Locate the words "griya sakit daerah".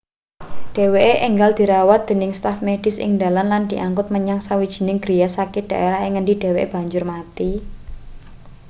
5.03-5.99